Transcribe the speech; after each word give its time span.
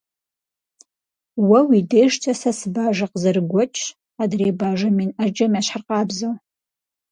Уэ 1.47 1.59
уи 1.67 1.79
дежкӀэ 1.89 2.33
сэ 2.41 2.51
сыбажэ 2.57 3.05
къызэрыгуэкӀщ, 3.11 3.83
адрей 4.21 4.53
бажэ 4.59 4.89
мин 4.95 5.11
Ӏэджэм 5.15 5.51
ящхьыркъабзэу. 5.59 6.33